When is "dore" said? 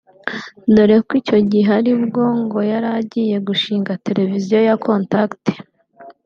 0.73-0.97